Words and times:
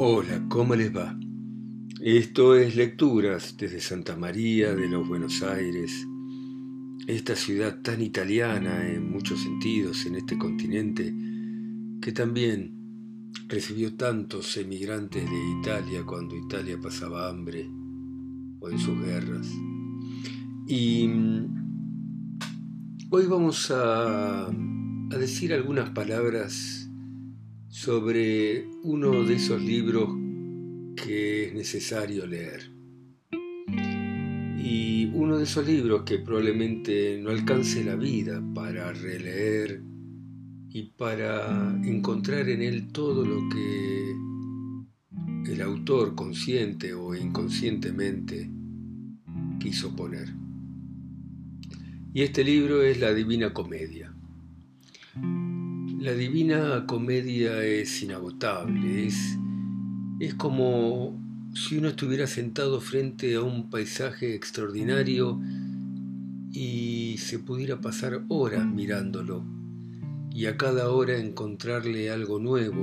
Hola, 0.00 0.46
¿cómo 0.48 0.76
les 0.76 0.96
va? 0.96 1.18
Esto 2.00 2.54
es 2.54 2.76
Lecturas 2.76 3.56
desde 3.58 3.80
Santa 3.80 4.14
María 4.14 4.72
de 4.72 4.88
los 4.88 5.08
Buenos 5.08 5.42
Aires, 5.42 6.06
esta 7.08 7.34
ciudad 7.34 7.82
tan 7.82 8.00
italiana 8.00 8.88
en 8.88 9.10
muchos 9.10 9.42
sentidos 9.42 10.06
en 10.06 10.14
este 10.14 10.38
continente 10.38 11.12
que 12.00 12.12
también 12.12 13.28
recibió 13.48 13.96
tantos 13.96 14.56
emigrantes 14.56 15.28
de 15.28 15.50
Italia 15.60 16.04
cuando 16.06 16.36
Italia 16.36 16.78
pasaba 16.80 17.28
hambre 17.28 17.68
o 18.60 18.70
en 18.70 18.78
sus 18.78 19.04
guerras. 19.04 19.48
Y 20.68 21.08
mm, 21.08 22.38
hoy 23.10 23.26
vamos 23.26 23.72
a, 23.72 24.46
a 24.46 25.18
decir 25.18 25.52
algunas 25.52 25.90
palabras 25.90 26.87
sobre 27.68 28.66
uno 28.82 29.24
de 29.24 29.34
esos 29.34 29.62
libros 29.62 30.08
que 30.96 31.46
es 31.46 31.54
necesario 31.54 32.26
leer. 32.26 32.70
Y 34.58 35.10
uno 35.14 35.38
de 35.38 35.44
esos 35.44 35.66
libros 35.66 36.02
que 36.02 36.18
probablemente 36.18 37.18
no 37.22 37.30
alcance 37.30 37.84
la 37.84 37.96
vida 37.96 38.42
para 38.54 38.92
releer 38.92 39.82
y 40.70 40.82
para 40.96 41.80
encontrar 41.84 42.48
en 42.48 42.62
él 42.62 42.88
todo 42.88 43.24
lo 43.24 43.48
que 43.48 44.16
el 45.52 45.62
autor 45.62 46.14
consciente 46.14 46.92
o 46.92 47.14
inconscientemente 47.14 48.50
quiso 49.60 49.94
poner. 49.94 50.28
Y 52.12 52.22
este 52.22 52.42
libro 52.44 52.82
es 52.82 53.00
La 53.00 53.14
Divina 53.14 53.52
Comedia. 53.52 54.14
La 56.00 56.12
Divina 56.12 56.86
Comedia 56.86 57.64
es 57.64 58.04
inagotable, 58.04 59.08
es, 59.08 59.36
es 60.20 60.32
como 60.34 61.20
si 61.54 61.76
uno 61.76 61.88
estuviera 61.88 62.28
sentado 62.28 62.80
frente 62.80 63.34
a 63.34 63.42
un 63.42 63.68
paisaje 63.68 64.36
extraordinario 64.36 65.40
y 66.52 67.16
se 67.18 67.40
pudiera 67.40 67.80
pasar 67.80 68.22
horas 68.28 68.64
mirándolo 68.64 69.44
y 70.32 70.46
a 70.46 70.56
cada 70.56 70.92
hora 70.92 71.18
encontrarle 71.18 72.12
algo 72.12 72.38
nuevo, 72.38 72.82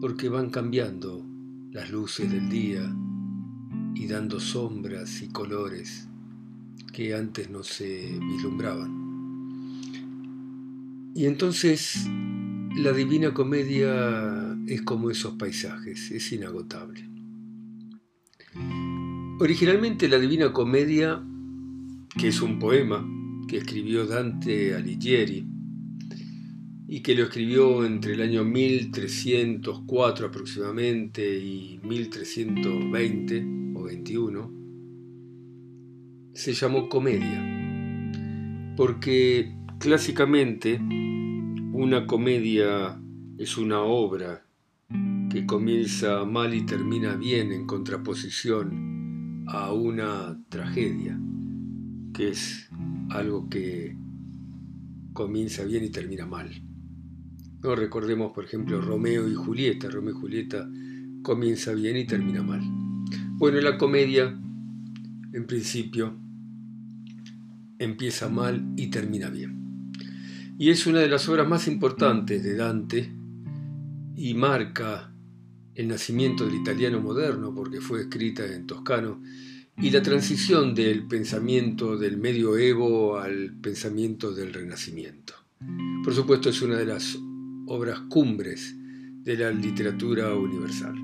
porque 0.00 0.30
van 0.30 0.48
cambiando 0.48 1.22
las 1.70 1.90
luces 1.90 2.32
del 2.32 2.48
día 2.48 2.96
y 3.94 4.06
dando 4.06 4.40
sombras 4.40 5.20
y 5.20 5.28
colores 5.28 6.08
que 6.94 7.14
antes 7.14 7.50
no 7.50 7.62
se 7.62 8.18
vislumbraban. 8.20 9.03
Y 11.14 11.26
entonces 11.26 12.08
la 12.76 12.92
Divina 12.92 13.32
Comedia 13.32 14.58
es 14.66 14.82
como 14.82 15.10
esos 15.10 15.34
paisajes, 15.34 16.10
es 16.10 16.32
inagotable. 16.32 17.08
Originalmente 19.38 20.08
la 20.08 20.18
Divina 20.18 20.52
Comedia, 20.52 21.22
que 22.18 22.28
es 22.28 22.42
un 22.42 22.58
poema 22.58 23.08
que 23.46 23.58
escribió 23.58 24.06
Dante 24.06 24.74
Alighieri 24.74 25.46
y 26.88 27.00
que 27.00 27.14
lo 27.14 27.24
escribió 27.24 27.84
entre 27.84 28.14
el 28.14 28.22
año 28.22 28.44
1304 28.44 30.26
aproximadamente 30.26 31.38
y 31.38 31.78
1320 31.84 33.46
o 33.76 33.84
21, 33.84 34.52
se 36.34 36.52
llamó 36.54 36.88
Comedia, 36.88 38.74
porque 38.76 39.63
clásicamente 39.78 40.80
una 41.72 42.06
comedia 42.06 43.00
es 43.38 43.58
una 43.58 43.80
obra 43.80 44.44
que 45.30 45.44
comienza 45.46 46.24
mal 46.24 46.54
y 46.54 46.64
termina 46.64 47.16
bien 47.16 47.52
en 47.52 47.66
contraposición 47.66 49.44
a 49.48 49.72
una 49.72 50.40
tragedia, 50.48 51.18
que 52.12 52.28
es 52.28 52.70
algo 53.10 53.48
que 53.48 53.96
comienza 55.12 55.64
bien 55.64 55.84
y 55.84 55.90
termina 55.90 56.26
mal. 56.26 56.50
No 57.62 57.74
recordemos, 57.74 58.32
por 58.32 58.44
ejemplo, 58.44 58.80
Romeo 58.80 59.28
y 59.28 59.34
Julieta. 59.34 59.88
Romeo 59.88 60.14
y 60.14 60.20
Julieta 60.20 60.68
comienza 61.22 61.72
bien 61.72 61.96
y 61.96 62.06
termina 62.06 62.42
mal. 62.42 62.60
Bueno, 63.38 63.60
la 63.60 63.78
comedia, 63.78 64.26
en 65.32 65.46
principio, 65.46 66.14
empieza 67.78 68.28
mal 68.28 68.72
y 68.76 68.88
termina 68.88 69.30
bien 69.30 69.63
y 70.58 70.70
es 70.70 70.86
una 70.86 71.00
de 71.00 71.08
las 71.08 71.28
obras 71.28 71.48
más 71.48 71.66
importantes 71.66 72.42
de 72.42 72.54
Dante 72.54 73.12
y 74.16 74.34
marca 74.34 75.12
el 75.74 75.88
nacimiento 75.88 76.46
del 76.46 76.54
italiano 76.54 77.00
moderno 77.00 77.52
porque 77.52 77.80
fue 77.80 78.02
escrita 78.02 78.46
en 78.46 78.66
toscano 78.66 79.20
y 79.76 79.90
la 79.90 80.02
transición 80.02 80.74
del 80.74 81.08
pensamiento 81.08 81.96
del 81.96 82.16
medioevo 82.18 83.18
al 83.18 83.52
pensamiento 83.60 84.32
del 84.32 84.52
renacimiento. 84.54 85.34
Por 86.04 86.14
supuesto 86.14 86.50
es 86.50 86.62
una 86.62 86.76
de 86.76 86.86
las 86.86 87.18
obras 87.66 88.00
cumbres 88.08 88.76
de 89.24 89.36
la 89.36 89.50
literatura 89.50 90.34
universal. 90.34 90.94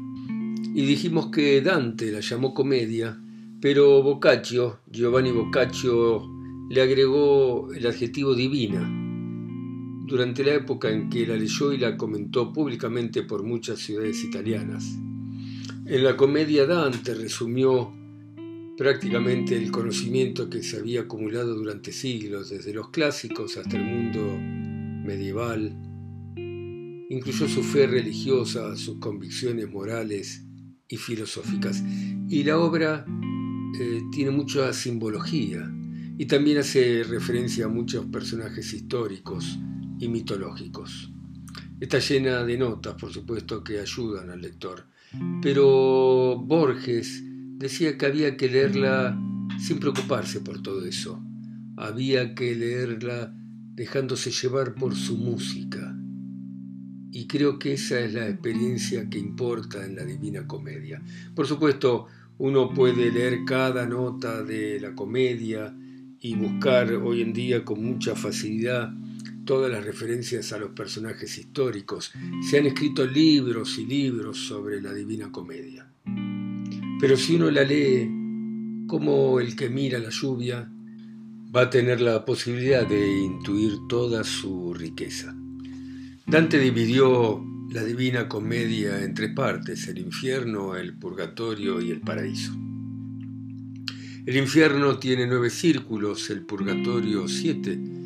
Y 0.72 0.86
dijimos 0.86 1.30
que 1.32 1.60
Dante 1.62 2.12
la 2.12 2.20
llamó 2.20 2.54
comedia, 2.54 3.20
pero 3.60 4.00
Boccaccio, 4.04 4.78
Giovanni 4.88 5.32
Boccaccio, 5.32 6.22
le 6.68 6.82
agregó 6.82 7.72
el 7.72 7.84
adjetivo 7.88 8.36
divina 8.36 8.99
durante 10.10 10.42
la 10.42 10.54
época 10.54 10.90
en 10.90 11.08
que 11.08 11.24
la 11.24 11.36
leyó 11.36 11.72
y 11.72 11.78
la 11.78 11.96
comentó 11.96 12.52
públicamente 12.52 13.22
por 13.22 13.44
muchas 13.44 13.78
ciudades 13.78 14.24
italianas. 14.24 14.84
En 15.86 16.02
la 16.02 16.16
comedia 16.16 16.66
Dante 16.66 17.14
resumió 17.14 17.92
prácticamente 18.76 19.56
el 19.56 19.70
conocimiento 19.70 20.50
que 20.50 20.64
se 20.64 20.78
había 20.78 21.02
acumulado 21.02 21.54
durante 21.54 21.92
siglos, 21.92 22.50
desde 22.50 22.74
los 22.74 22.90
clásicos 22.90 23.56
hasta 23.56 23.76
el 23.76 23.84
mundo 23.84 24.36
medieval. 25.06 25.76
Incluyó 27.08 27.48
su 27.48 27.62
fe 27.62 27.86
religiosa, 27.86 28.76
sus 28.76 28.98
convicciones 28.98 29.70
morales 29.70 30.44
y 30.88 30.96
filosóficas. 30.96 31.84
Y 32.28 32.42
la 32.42 32.58
obra 32.58 33.04
eh, 33.80 34.00
tiene 34.10 34.32
mucha 34.32 34.72
simbología 34.72 35.72
y 36.18 36.26
también 36.26 36.58
hace 36.58 37.04
referencia 37.04 37.66
a 37.66 37.68
muchos 37.68 38.06
personajes 38.06 38.72
históricos 38.72 39.58
y 40.00 40.08
mitológicos. 40.08 41.12
Está 41.78 41.98
llena 41.98 42.42
de 42.44 42.58
notas, 42.58 42.94
por 42.94 43.12
supuesto, 43.12 43.62
que 43.62 43.78
ayudan 43.78 44.30
al 44.30 44.40
lector, 44.40 44.86
pero 45.42 46.36
Borges 46.38 47.22
decía 47.58 47.96
que 47.96 48.06
había 48.06 48.36
que 48.36 48.48
leerla 48.48 49.18
sin 49.58 49.78
preocuparse 49.78 50.40
por 50.40 50.62
todo 50.62 50.84
eso. 50.84 51.22
Había 51.76 52.34
que 52.34 52.54
leerla 52.54 53.34
dejándose 53.74 54.30
llevar 54.30 54.74
por 54.74 54.94
su 54.94 55.16
música. 55.16 55.96
Y 57.12 57.26
creo 57.26 57.58
que 57.58 57.74
esa 57.74 58.00
es 58.00 58.14
la 58.14 58.28
experiencia 58.28 59.08
que 59.08 59.18
importa 59.18 59.84
en 59.84 59.96
la 59.96 60.04
Divina 60.04 60.46
Comedia. 60.46 61.02
Por 61.34 61.46
supuesto, 61.46 62.06
uno 62.38 62.72
puede 62.72 63.10
leer 63.10 63.44
cada 63.46 63.86
nota 63.86 64.42
de 64.42 64.80
la 64.80 64.94
comedia 64.94 65.74
y 66.20 66.34
buscar 66.34 66.92
hoy 66.92 67.22
en 67.22 67.32
día 67.32 67.64
con 67.64 67.82
mucha 67.82 68.14
facilidad 68.14 68.92
todas 69.50 69.68
las 69.68 69.84
referencias 69.84 70.52
a 70.52 70.58
los 70.58 70.70
personajes 70.70 71.36
históricos. 71.36 72.12
Se 72.48 72.58
han 72.58 72.66
escrito 72.66 73.04
libros 73.04 73.78
y 73.78 73.84
libros 73.84 74.38
sobre 74.46 74.80
la 74.80 74.94
Divina 74.94 75.32
Comedia. 75.32 75.90
Pero 77.00 77.16
si 77.16 77.34
uno 77.34 77.50
la 77.50 77.64
lee 77.64 78.86
como 78.86 79.40
el 79.40 79.56
que 79.56 79.68
mira 79.68 79.98
la 79.98 80.10
lluvia, 80.10 80.70
va 81.52 81.62
a 81.62 81.68
tener 81.68 82.00
la 82.00 82.24
posibilidad 82.24 82.86
de 82.86 83.22
intuir 83.22 83.72
toda 83.88 84.22
su 84.22 84.72
riqueza. 84.72 85.34
Dante 86.28 86.56
dividió 86.60 87.44
la 87.72 87.82
Divina 87.82 88.28
Comedia 88.28 89.02
en 89.02 89.14
tres 89.14 89.32
partes, 89.34 89.88
el 89.88 89.98
infierno, 89.98 90.76
el 90.76 90.96
purgatorio 90.96 91.80
y 91.80 91.90
el 91.90 92.02
paraíso. 92.02 92.52
El 94.26 94.36
infierno 94.36 95.00
tiene 95.00 95.26
nueve 95.26 95.50
círculos, 95.50 96.30
el 96.30 96.42
purgatorio 96.42 97.26
siete, 97.26 97.99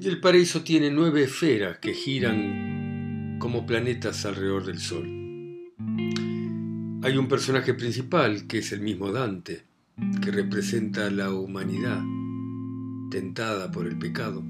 y 0.00 0.08
el 0.08 0.20
paraíso 0.20 0.62
tiene 0.62 0.90
nueve 0.90 1.22
esferas 1.24 1.78
que 1.78 1.94
giran 1.94 3.36
como 3.38 3.66
planetas 3.66 4.24
alrededor 4.26 4.66
del 4.66 4.78
Sol. 4.78 5.06
Hay 7.02 7.16
un 7.16 7.28
personaje 7.28 7.74
principal 7.74 8.46
que 8.46 8.58
es 8.58 8.72
el 8.72 8.80
mismo 8.80 9.12
Dante, 9.12 9.64
que 10.22 10.30
representa 10.30 11.10
la 11.10 11.32
humanidad 11.32 12.02
tentada 13.10 13.70
por 13.70 13.86
el 13.86 13.98
pecado. 13.98 14.44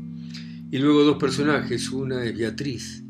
Y 0.70 0.78
luego 0.78 1.04
dos 1.04 1.18
personajes, 1.18 1.90
una 1.90 2.24
es 2.24 2.36
Beatriz, 2.36 3.04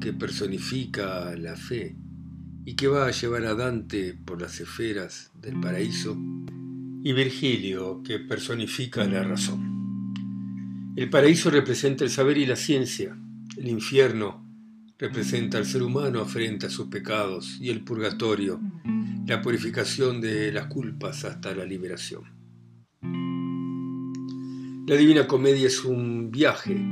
que 0.00 0.12
personifica 0.12 1.36
la 1.36 1.56
fe 1.56 1.96
y 2.64 2.74
que 2.74 2.88
va 2.88 3.06
a 3.06 3.10
llevar 3.10 3.44
a 3.44 3.54
Dante 3.54 4.14
por 4.14 4.40
las 4.40 4.60
esferas 4.60 5.30
del 5.40 5.60
paraíso, 5.60 6.16
y 7.02 7.12
Virgilio, 7.12 8.02
que 8.02 8.18
personifica 8.18 9.04
la 9.04 9.22
razón. 9.22 9.75
El 10.96 11.10
paraíso 11.10 11.50
representa 11.50 12.04
el 12.04 12.10
saber 12.10 12.38
y 12.38 12.46
la 12.46 12.56
ciencia, 12.56 13.14
el 13.58 13.68
infierno 13.68 14.42
representa 14.98 15.58
al 15.58 15.66
ser 15.66 15.82
humano 15.82 16.24
frente 16.24 16.64
a 16.64 16.70
sus 16.70 16.86
pecados 16.86 17.58
y 17.60 17.68
el 17.68 17.84
purgatorio, 17.84 18.58
la 19.26 19.42
purificación 19.42 20.22
de 20.22 20.50
las 20.52 20.68
culpas 20.68 21.26
hasta 21.26 21.54
la 21.54 21.66
liberación. 21.66 22.22
La 24.88 24.96
Divina 24.96 25.26
Comedia 25.26 25.66
es 25.66 25.84
un 25.84 26.30
viaje 26.30 26.82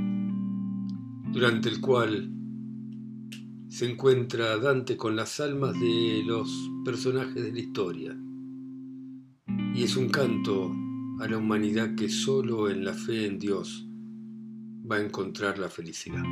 durante 1.33 1.71
el 1.71 1.81
cual 1.81 2.31
se 3.71 3.91
encuentra 3.91 4.59
Dante 4.59 4.99
con 4.99 5.17
las 5.17 5.41
almas 5.41 5.81
de 5.81 6.23
los 6.27 6.51
personajes 6.85 7.43
de 7.43 7.53
la 7.53 7.59
historia 7.59 8.15
y 9.75 9.83
es 9.83 9.97
un 9.97 10.11
canto 10.11 10.77
a 11.21 11.27
la 11.27 11.39
humanidad 11.39 11.95
que 11.95 12.11
solo 12.11 12.69
en 12.69 12.85
la 12.85 12.93
fe 12.93 13.25
en 13.25 13.39
Dios 13.39 13.89
va 14.85 14.97
a 14.97 15.01
encontrar 15.01 15.59
la 15.59 15.71
felicidad. 15.71 16.23